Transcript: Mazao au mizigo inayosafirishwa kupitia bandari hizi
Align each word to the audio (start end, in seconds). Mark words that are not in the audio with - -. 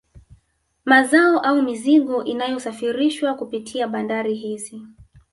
Mazao 0.85 1.39
au 1.39 1.61
mizigo 1.61 2.23
inayosafirishwa 2.23 3.33
kupitia 3.35 3.87
bandari 3.87 4.33
hizi 4.35 4.81